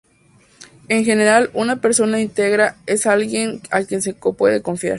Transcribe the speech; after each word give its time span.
En 0.89 1.05
general, 1.05 1.51
una 1.53 1.75
persona 1.79 2.19
íntegra 2.19 2.75
es 2.87 3.05
alguien 3.05 3.61
en 3.71 3.85
quien 3.85 4.01
se 4.01 4.15
puede 4.15 4.63
confiar. 4.63 4.89